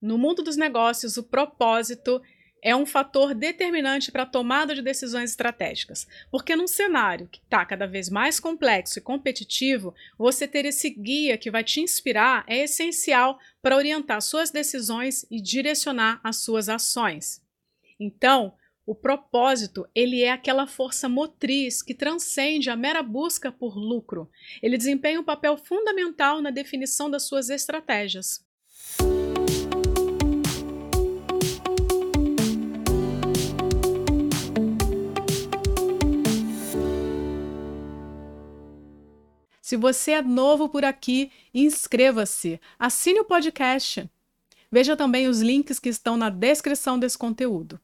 No 0.00 0.16
mundo 0.16 0.42
dos 0.42 0.56
negócios, 0.56 1.16
o 1.16 1.22
propósito 1.22 2.22
é 2.62 2.74
um 2.76 2.86
fator 2.86 3.34
determinante 3.34 4.12
para 4.12 4.22
a 4.22 4.26
tomada 4.26 4.74
de 4.74 4.82
decisões 4.82 5.30
estratégicas. 5.30 6.06
Porque 6.30 6.56
num 6.56 6.66
cenário 6.66 7.28
que 7.28 7.38
está 7.38 7.64
cada 7.64 7.86
vez 7.86 8.08
mais 8.08 8.38
complexo 8.38 8.98
e 8.98 9.02
competitivo, 9.02 9.94
você 10.18 10.46
ter 10.46 10.64
esse 10.64 10.90
guia 10.90 11.38
que 11.38 11.50
vai 11.50 11.64
te 11.64 11.80
inspirar 11.80 12.44
é 12.46 12.64
essencial 12.64 13.38
para 13.62 13.76
orientar 13.76 14.20
suas 14.22 14.50
decisões 14.50 15.26
e 15.30 15.40
direcionar 15.40 16.20
as 16.22 16.36
suas 16.36 16.68
ações. 16.68 17.42
Então, 17.98 18.54
o 18.86 18.94
propósito, 18.94 19.86
ele 19.94 20.22
é 20.22 20.32
aquela 20.32 20.66
força 20.66 21.08
motriz 21.08 21.82
que 21.82 21.94
transcende 21.94 22.70
a 22.70 22.76
mera 22.76 23.02
busca 23.02 23.52
por 23.52 23.76
lucro. 23.76 24.28
Ele 24.62 24.76
desempenha 24.76 25.20
um 25.20 25.24
papel 25.24 25.56
fundamental 25.56 26.40
na 26.42 26.50
definição 26.50 27.10
das 27.10 27.24
suas 27.24 27.50
estratégias. 27.50 28.44
Se 39.70 39.76
você 39.76 40.10
é 40.10 40.20
novo 40.20 40.68
por 40.68 40.84
aqui, 40.84 41.30
inscreva-se, 41.54 42.60
assine 42.76 43.20
o 43.20 43.24
podcast. 43.24 44.10
Veja 44.68 44.96
também 44.96 45.28
os 45.28 45.40
links 45.40 45.78
que 45.78 45.88
estão 45.88 46.16
na 46.16 46.28
descrição 46.28 46.98
desse 46.98 47.16
conteúdo. 47.16 47.80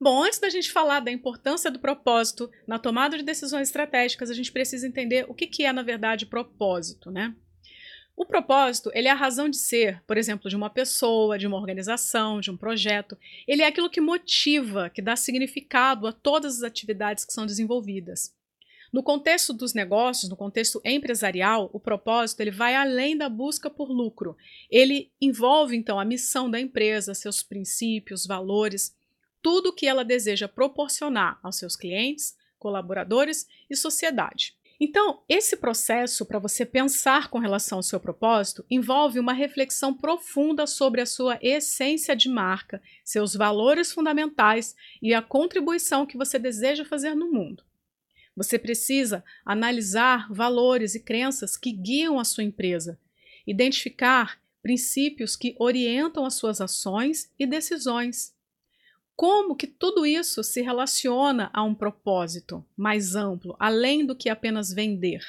Bom, 0.00 0.24
antes 0.24 0.40
da 0.40 0.50
gente 0.50 0.72
falar 0.72 0.98
da 0.98 1.12
importância 1.12 1.70
do 1.70 1.78
propósito 1.78 2.50
na 2.66 2.80
tomada 2.80 3.16
de 3.16 3.22
decisões 3.22 3.68
estratégicas, 3.68 4.28
a 4.28 4.34
gente 4.34 4.50
precisa 4.50 4.88
entender 4.88 5.24
o 5.28 5.34
que, 5.34 5.62
é, 5.62 5.72
na 5.72 5.84
verdade, 5.84 6.26
propósito, 6.26 7.12
né? 7.12 7.32
O 8.16 8.26
propósito, 8.26 8.90
ele 8.92 9.06
é 9.06 9.12
a 9.12 9.14
razão 9.14 9.48
de 9.48 9.56
ser, 9.56 10.02
por 10.08 10.18
exemplo, 10.18 10.50
de 10.50 10.56
uma 10.56 10.68
pessoa, 10.68 11.38
de 11.38 11.46
uma 11.46 11.58
organização, 11.58 12.40
de 12.40 12.50
um 12.50 12.56
projeto. 12.56 13.16
Ele 13.46 13.62
é 13.62 13.68
aquilo 13.68 13.88
que 13.88 14.00
motiva, 14.00 14.90
que 14.90 15.00
dá 15.00 15.14
significado 15.14 16.08
a 16.08 16.12
todas 16.12 16.56
as 16.56 16.62
atividades 16.64 17.24
que 17.24 17.32
são 17.32 17.46
desenvolvidas. 17.46 18.34
No 18.94 19.02
contexto 19.02 19.52
dos 19.52 19.74
negócios, 19.74 20.30
no 20.30 20.36
contexto 20.36 20.80
empresarial, 20.84 21.68
o 21.72 21.80
propósito 21.80 22.40
ele 22.42 22.52
vai 22.52 22.76
além 22.76 23.18
da 23.18 23.28
busca 23.28 23.68
por 23.68 23.90
lucro. 23.90 24.36
Ele 24.70 25.10
envolve 25.20 25.76
então 25.76 25.98
a 25.98 26.04
missão 26.04 26.48
da 26.48 26.60
empresa, 26.60 27.12
seus 27.12 27.42
princípios, 27.42 28.24
valores, 28.24 28.94
tudo 29.42 29.70
o 29.70 29.72
que 29.72 29.88
ela 29.88 30.04
deseja 30.04 30.46
proporcionar 30.46 31.40
aos 31.42 31.56
seus 31.56 31.74
clientes, 31.74 32.36
colaboradores 32.56 33.48
e 33.68 33.74
sociedade. 33.74 34.56
Então, 34.78 35.24
esse 35.28 35.56
processo 35.56 36.24
para 36.24 36.38
você 36.38 36.64
pensar 36.64 37.28
com 37.30 37.40
relação 37.40 37.78
ao 37.78 37.82
seu 37.82 37.98
propósito 37.98 38.64
envolve 38.70 39.18
uma 39.18 39.32
reflexão 39.32 39.92
profunda 39.92 40.68
sobre 40.68 41.00
a 41.00 41.06
sua 41.06 41.36
essência 41.42 42.14
de 42.14 42.28
marca, 42.28 42.80
seus 43.02 43.34
valores 43.34 43.90
fundamentais 43.90 44.76
e 45.02 45.12
a 45.12 45.20
contribuição 45.20 46.06
que 46.06 46.16
você 46.16 46.38
deseja 46.38 46.84
fazer 46.84 47.16
no 47.16 47.32
mundo. 47.32 47.64
Você 48.36 48.58
precisa 48.58 49.24
analisar 49.44 50.32
valores 50.32 50.94
e 50.94 51.00
crenças 51.00 51.56
que 51.56 51.70
guiam 51.70 52.18
a 52.18 52.24
sua 52.24 52.42
empresa, 52.42 52.98
identificar 53.46 54.40
princípios 54.60 55.36
que 55.36 55.54
orientam 55.58 56.24
as 56.24 56.34
suas 56.34 56.60
ações 56.60 57.30
e 57.38 57.46
decisões. 57.46 58.34
Como 59.14 59.54
que 59.54 59.66
tudo 59.66 60.04
isso 60.04 60.42
se 60.42 60.62
relaciona 60.62 61.50
a 61.52 61.62
um 61.62 61.74
propósito 61.74 62.64
mais 62.76 63.14
amplo, 63.14 63.54
além 63.60 64.04
do 64.04 64.16
que 64.16 64.28
apenas 64.28 64.72
vender? 64.72 65.22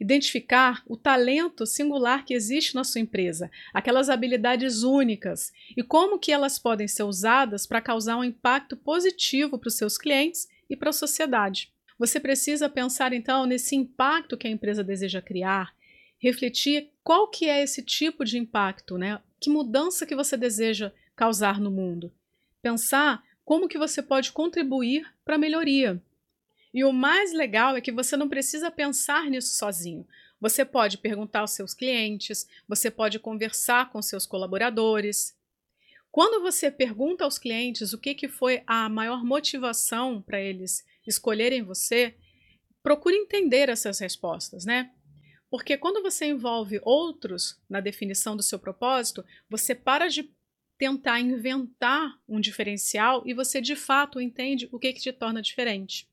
Identificar 0.00 0.82
o 0.86 0.96
talento 0.96 1.66
singular 1.66 2.24
que 2.24 2.34
existe 2.34 2.74
na 2.74 2.84
sua 2.84 3.00
empresa, 3.00 3.50
aquelas 3.72 4.08
habilidades 4.08 4.82
únicas 4.82 5.52
e 5.76 5.82
como 5.82 6.18
que 6.18 6.32
elas 6.32 6.58
podem 6.58 6.88
ser 6.88 7.04
usadas 7.04 7.66
para 7.66 7.80
causar 7.80 8.16
um 8.16 8.24
impacto 8.24 8.76
positivo 8.76 9.58
para 9.58 9.68
os 9.68 9.76
seus 9.76 9.96
clientes 9.96 10.48
e 10.68 10.76
para 10.76 10.90
a 10.90 10.92
sociedade. 10.92 11.72
Você 11.98 12.20
precisa 12.20 12.68
pensar 12.68 13.12
então 13.12 13.44
nesse 13.44 13.74
impacto 13.74 14.36
que 14.36 14.46
a 14.46 14.50
empresa 14.50 14.84
deseja 14.84 15.20
criar, 15.20 15.74
refletir 16.18 16.90
qual 17.02 17.28
que 17.28 17.48
é 17.48 17.62
esse 17.62 17.82
tipo 17.82 18.24
de 18.24 18.38
impacto, 18.38 18.96
né? 18.96 19.20
Que 19.40 19.50
mudança 19.50 20.06
que 20.06 20.14
você 20.14 20.36
deseja 20.36 20.92
causar 21.16 21.60
no 21.60 21.70
mundo. 21.70 22.12
Pensar 22.62 23.22
como 23.44 23.68
que 23.68 23.78
você 23.78 24.02
pode 24.02 24.30
contribuir 24.30 25.06
para 25.24 25.34
a 25.34 25.38
melhoria. 25.38 26.00
E 26.72 26.84
o 26.84 26.92
mais 26.92 27.32
legal 27.32 27.76
é 27.76 27.80
que 27.80 27.90
você 27.90 28.16
não 28.16 28.28
precisa 28.28 28.70
pensar 28.70 29.24
nisso 29.30 29.56
sozinho. 29.56 30.06
Você 30.40 30.64
pode 30.64 30.98
perguntar 30.98 31.40
aos 31.40 31.52
seus 31.52 31.74
clientes, 31.74 32.48
você 32.68 32.90
pode 32.90 33.18
conversar 33.18 33.90
com 33.90 34.00
seus 34.00 34.26
colaboradores. 34.26 35.36
Quando 36.12 36.42
você 36.42 36.70
pergunta 36.70 37.24
aos 37.24 37.38
clientes 37.38 37.92
o 37.92 37.98
que, 37.98 38.14
que 38.14 38.28
foi 38.28 38.62
a 38.66 38.88
maior 38.88 39.24
motivação 39.24 40.22
para 40.22 40.40
eles 40.40 40.84
escolherem 41.08 41.62
você, 41.62 42.14
procure 42.82 43.16
entender 43.16 43.68
essas 43.68 43.98
respostas, 43.98 44.64
né? 44.64 44.92
Porque 45.50 45.76
quando 45.76 46.02
você 46.02 46.26
envolve 46.26 46.80
outros 46.82 47.60
na 47.68 47.80
definição 47.80 48.36
do 48.36 48.42
seu 48.42 48.58
propósito, 48.58 49.24
você 49.48 49.74
para 49.74 50.08
de 50.08 50.30
tentar 50.76 51.20
inventar 51.20 52.20
um 52.28 52.38
diferencial 52.38 53.22
e 53.26 53.34
você 53.34 53.60
de 53.60 53.74
fato 53.74 54.20
entende 54.20 54.68
o 54.70 54.78
que, 54.78 54.92
que 54.92 55.00
te 55.00 55.12
torna 55.12 55.42
diferente. 55.42 56.08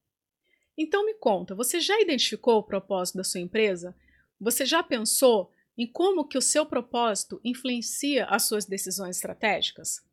Então 0.77 1.05
me 1.05 1.13
conta, 1.13 1.53
você 1.53 1.79
já 1.79 1.99
identificou 2.01 2.57
o 2.57 2.63
propósito 2.63 3.17
da 3.17 3.23
sua 3.23 3.39
empresa? 3.39 3.95
Você 4.39 4.65
já 4.65 4.81
pensou 4.81 5.51
em 5.77 5.85
como 5.85 6.27
que 6.27 6.37
o 6.37 6.41
seu 6.41 6.65
propósito 6.65 7.39
influencia 7.43 8.25
as 8.25 8.43
suas 8.43 8.65
decisões 8.65 9.17
estratégicas? 9.17 10.03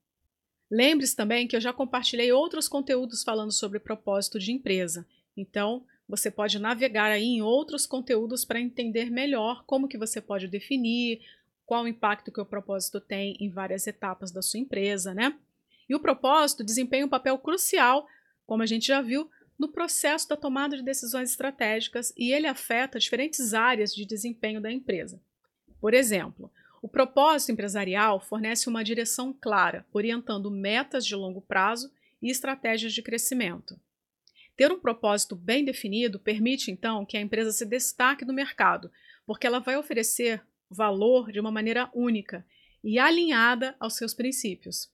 Lembre-se 0.73 1.15
também 1.15 1.47
que 1.47 1.55
eu 1.55 1.61
já 1.61 1.71
compartilhei 1.71 2.33
outros 2.33 2.67
conteúdos 2.67 3.23
falando 3.23 3.53
sobre 3.53 3.79
propósito 3.79 4.39
de 4.39 4.53
empresa. 4.53 5.07
Então, 5.37 5.85
você 6.09 6.31
pode 6.31 6.59
navegar 6.59 7.11
aí 7.11 7.25
em 7.25 7.43
outros 7.43 7.85
conteúdos 7.85 8.43
para 8.43 8.59
entender 8.59 9.11
melhor 9.11 9.65
como 9.67 9.87
que 9.87 9.99
você 9.99 10.19
pode 10.19 10.49
definir, 10.49 11.21
qual 11.67 11.85
o 11.85 11.89
impacto 11.89 12.33
que 12.33 12.41
o 12.41 12.47
propósito 12.47 13.03
tem 13.03 13.37
em 13.39 13.51
várias 13.51 13.87
etapas 13.87 14.33
da 14.33 14.41
sua 14.41 14.61
empresa, 14.61 15.13
né? 15.13 15.39
E 15.87 15.95
o 15.95 16.01
propósito 16.01 16.65
desempenha 16.65 17.05
um 17.05 17.11
papel 17.11 17.37
crucial, 17.37 18.07
como 18.47 18.63
a 18.63 18.67
gente 18.67 18.87
já 18.87 19.03
viu, 19.03 19.29
no 19.59 19.69
processo 19.69 20.27
da 20.27 20.39
tomada 20.39 20.75
de 20.75 20.83
decisões 20.83 21.29
estratégicas 21.29 22.15
e 22.17 22.33
ele 22.33 22.47
afeta 22.47 22.99
diferentes 22.99 23.53
áreas 23.53 23.95
de 23.95 24.07
desempenho 24.07 24.59
da 24.59 24.73
empresa. 24.73 25.21
Por 25.79 25.93
exemplo, 25.93 26.51
o 26.83 26.89
propósito 26.89 27.53
empresarial 27.53 28.19
fornece 28.19 28.69
uma 28.69 28.83
direção 28.83 29.33
clara, 29.33 29.87
orientando 29.93 30.51
metas 30.51 31.07
de 31.07 31.15
longo 31.15 31.41
prazo 31.41 31.93
e 32.21 32.29
estratégias 32.29 32.93
de 32.93 33.01
crescimento. 33.01 33.79
Ter 34.57 34.73
um 34.73 34.81
propósito 34.81 35.37
bem 35.37 35.65
definido 35.65 36.19
permite, 36.19 36.73
então, 36.73 37.07
que 37.07 37.17
a 37.17 37.21
empresa 37.21 37.53
se 37.53 37.65
destaque 37.65 38.25
no 38.25 38.35
mercado, 38.35 38.91
porque 39.25 39.47
ela 39.47 39.61
vai 39.61 39.77
oferecer 39.77 40.43
valor 40.69 41.31
de 41.31 41.39
uma 41.39 41.53
maneira 41.53 41.89
única 41.95 42.45
e 42.83 42.99
alinhada 42.99 43.77
aos 43.79 43.95
seus 43.95 44.13
princípios. 44.13 44.91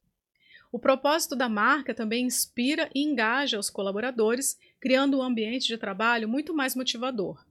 O 0.70 0.78
propósito 0.78 1.34
da 1.34 1.49
marca 1.49 1.94
também 1.94 2.26
inspira 2.26 2.91
e 2.94 3.03
engaja 3.03 3.59
os 3.59 3.70
colaboradores, 3.70 4.59
criando 4.78 5.19
um 5.19 5.22
ambiente 5.22 5.66
de 5.66 5.78
trabalho 5.78 6.28
muito 6.28 6.55
mais 6.55 6.76
motivador. 6.76 7.43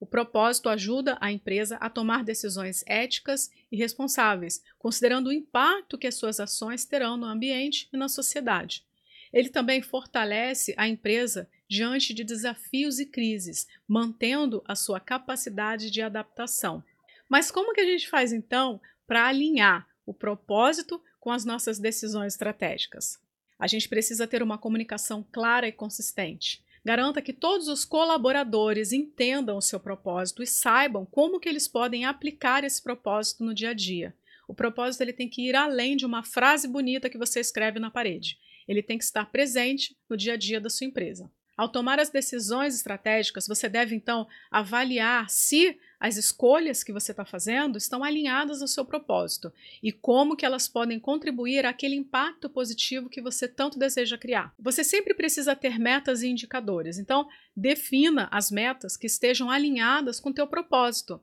O 0.00 0.06
propósito 0.06 0.68
ajuda 0.68 1.16
a 1.20 1.30
empresa 1.32 1.76
a 1.76 1.88
tomar 1.88 2.24
decisões 2.24 2.84
éticas 2.86 3.50
e 3.70 3.76
responsáveis, 3.76 4.62
considerando 4.78 5.28
o 5.28 5.32
impacto 5.32 5.96
que 5.96 6.06
as 6.06 6.16
suas 6.16 6.40
ações 6.40 6.84
terão 6.84 7.16
no 7.16 7.26
ambiente 7.26 7.88
e 7.92 7.96
na 7.96 8.08
sociedade. 8.08 8.84
Ele 9.32 9.48
também 9.48 9.82
fortalece 9.82 10.74
a 10.76 10.86
empresa 10.86 11.48
diante 11.68 12.14
de 12.14 12.22
desafios 12.22 12.98
e 12.98 13.06
crises, 13.06 13.66
mantendo 13.88 14.62
a 14.66 14.76
sua 14.76 15.00
capacidade 15.00 15.90
de 15.90 16.02
adaptação. 16.02 16.84
Mas 17.28 17.50
como 17.50 17.72
que 17.72 17.80
a 17.80 17.86
gente 17.86 18.08
faz 18.08 18.32
então 18.32 18.80
para 19.06 19.26
alinhar 19.26 19.88
o 20.06 20.14
propósito 20.14 21.02
com 21.18 21.30
as 21.30 21.44
nossas 21.44 21.78
decisões 21.78 22.34
estratégicas? 22.34 23.18
A 23.58 23.66
gente 23.66 23.88
precisa 23.88 24.26
ter 24.26 24.42
uma 24.42 24.58
comunicação 24.58 25.26
clara 25.32 25.66
e 25.66 25.72
consistente. 25.72 26.62
Garanta 26.84 27.22
que 27.22 27.32
todos 27.32 27.68
os 27.68 27.84
colaboradores 27.84 28.92
entendam 28.92 29.56
o 29.56 29.62
seu 29.62 29.80
propósito 29.80 30.42
e 30.42 30.46
saibam 30.46 31.06
como 31.06 31.40
que 31.40 31.48
eles 31.48 31.66
podem 31.66 32.04
aplicar 32.04 32.62
esse 32.62 32.82
propósito 32.82 33.42
no 33.42 33.54
dia 33.54 33.70
a 33.70 33.74
dia. 33.74 34.14
O 34.46 34.54
propósito 34.54 35.00
ele 35.00 35.14
tem 35.14 35.28
que 35.28 35.48
ir 35.48 35.56
além 35.56 35.96
de 35.96 36.04
uma 36.04 36.22
frase 36.22 36.68
bonita 36.68 37.08
que 37.08 37.16
você 37.16 37.40
escreve 37.40 37.78
na 37.78 37.90
parede. 37.90 38.38
Ele 38.68 38.82
tem 38.82 38.98
que 38.98 39.04
estar 39.04 39.24
presente 39.32 39.96
no 40.08 40.16
dia 40.16 40.34
a 40.34 40.36
dia 40.36 40.60
da 40.60 40.68
sua 40.68 40.86
empresa. 40.86 41.30
Ao 41.56 41.68
tomar 41.68 42.00
as 42.00 42.10
decisões 42.10 42.74
estratégicas, 42.74 43.46
você 43.46 43.68
deve 43.68 43.94
então 43.94 44.26
avaliar 44.50 45.30
se 45.30 45.78
as 46.04 46.18
escolhas 46.18 46.84
que 46.84 46.92
você 46.92 47.12
está 47.12 47.24
fazendo 47.24 47.78
estão 47.78 48.04
alinhadas 48.04 48.60
ao 48.60 48.68
seu 48.68 48.84
propósito 48.84 49.50
e 49.82 49.90
como 49.90 50.36
que 50.36 50.44
elas 50.44 50.68
podem 50.68 51.00
contribuir 51.00 51.64
àquele 51.64 51.94
impacto 51.94 52.46
positivo 52.50 53.08
que 53.08 53.22
você 53.22 53.48
tanto 53.48 53.78
deseja 53.78 54.18
criar. 54.18 54.54
Você 54.58 54.84
sempre 54.84 55.14
precisa 55.14 55.56
ter 55.56 55.78
metas 55.78 56.20
e 56.20 56.28
indicadores, 56.28 56.98
então 56.98 57.26
defina 57.56 58.28
as 58.30 58.50
metas 58.50 58.98
que 58.98 59.06
estejam 59.06 59.50
alinhadas 59.50 60.20
com 60.20 60.28
o 60.28 60.34
teu 60.34 60.46
propósito. 60.46 61.18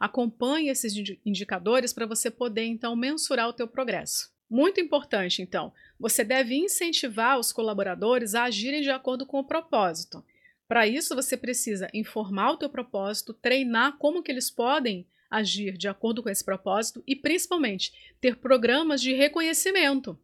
Acompanhe 0.00 0.70
esses 0.70 0.94
indicadores 1.26 1.92
para 1.92 2.06
você 2.06 2.30
poder 2.30 2.64
então 2.64 2.96
mensurar 2.96 3.50
o 3.50 3.52
teu 3.52 3.68
progresso. 3.68 4.32
Muito 4.48 4.80
importante, 4.80 5.42
então, 5.42 5.74
você 6.00 6.24
deve 6.24 6.54
incentivar 6.54 7.38
os 7.38 7.52
colaboradores 7.52 8.34
a 8.34 8.44
agirem 8.44 8.80
de 8.80 8.90
acordo 8.90 9.26
com 9.26 9.40
o 9.40 9.44
propósito. 9.44 10.24
Para 10.72 10.86
isso, 10.86 11.14
você 11.14 11.36
precisa 11.36 11.90
informar 11.92 12.52
o 12.52 12.56
teu 12.56 12.70
propósito, 12.70 13.34
treinar 13.34 13.98
como 13.98 14.22
que 14.22 14.32
eles 14.32 14.50
podem 14.50 15.06
agir 15.30 15.76
de 15.76 15.86
acordo 15.86 16.22
com 16.22 16.30
esse 16.30 16.42
propósito 16.42 17.04
e, 17.06 17.14
principalmente, 17.14 17.92
ter 18.22 18.36
programas 18.36 19.02
de 19.02 19.12
reconhecimento. 19.12 20.18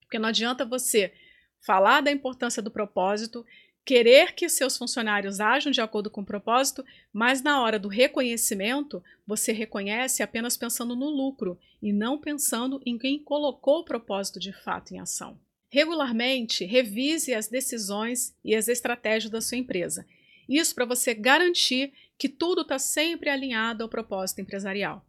Porque 0.00 0.18
não 0.18 0.30
adianta 0.30 0.64
você 0.64 1.14
falar 1.60 2.00
da 2.00 2.10
importância 2.10 2.60
do 2.60 2.68
propósito, 2.68 3.46
querer 3.84 4.34
que 4.34 4.48
seus 4.48 4.76
funcionários 4.76 5.38
ajam 5.38 5.70
de 5.70 5.80
acordo 5.80 6.10
com 6.10 6.22
o 6.22 6.26
propósito, 6.26 6.84
mas 7.12 7.40
na 7.40 7.62
hora 7.62 7.78
do 7.78 7.86
reconhecimento, 7.86 9.00
você 9.24 9.52
reconhece 9.52 10.20
apenas 10.20 10.56
pensando 10.56 10.96
no 10.96 11.10
lucro 11.10 11.56
e 11.80 11.92
não 11.92 12.18
pensando 12.18 12.82
em 12.84 12.98
quem 12.98 13.22
colocou 13.22 13.82
o 13.82 13.84
propósito 13.84 14.40
de 14.40 14.52
fato 14.52 14.92
em 14.92 14.98
ação. 14.98 15.38
Regularmente, 15.74 16.66
revise 16.66 17.32
as 17.32 17.48
decisões 17.48 18.36
e 18.44 18.54
as 18.54 18.68
estratégias 18.68 19.30
da 19.30 19.40
sua 19.40 19.56
empresa. 19.56 20.06
Isso 20.46 20.74
para 20.74 20.84
você 20.84 21.14
garantir 21.14 21.94
que 22.18 22.28
tudo 22.28 22.60
está 22.60 22.78
sempre 22.78 23.30
alinhado 23.30 23.82
ao 23.82 23.88
propósito 23.88 24.42
empresarial. 24.42 25.02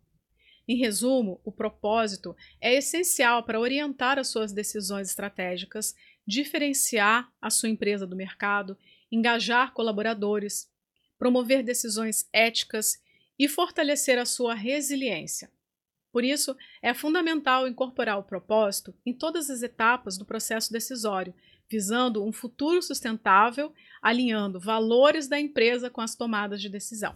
Em 0.66 0.78
resumo, 0.78 1.42
o 1.44 1.52
propósito 1.52 2.34
é 2.62 2.76
essencial 2.76 3.44
para 3.44 3.60
orientar 3.60 4.18
as 4.18 4.30
suas 4.30 4.54
decisões 4.54 5.10
estratégicas, 5.10 5.94
diferenciar 6.26 7.30
a 7.42 7.50
sua 7.50 7.68
empresa 7.68 8.08
do 8.08 8.16
mercado, 8.16 8.78
engajar 9.12 9.74
colaboradores, 9.74 10.72
promover 11.20 11.62
decisões 11.62 12.26
éticas 12.32 13.02
e 13.38 13.50
fortalecer 13.50 14.18
a 14.18 14.26
sua 14.26 14.54
resiliência. 14.54 15.52
Por 16.14 16.24
isso, 16.24 16.56
é 16.80 16.94
fundamental 16.94 17.68
incorporar 17.68 18.20
o 18.20 18.24
propósito 18.24 18.94
em 19.04 19.12
todas 19.12 19.50
as 19.50 19.64
etapas 19.64 20.16
do 20.16 20.24
processo 20.24 20.72
decisório, 20.72 21.34
visando 21.68 22.24
um 22.24 22.32
futuro 22.32 22.84
sustentável, 22.84 23.74
alinhando 24.00 24.60
valores 24.60 25.28
da 25.28 25.40
empresa 25.40 25.90
com 25.90 26.02
as 26.02 26.14
tomadas 26.14 26.62
de 26.62 26.70
decisão. 26.70 27.16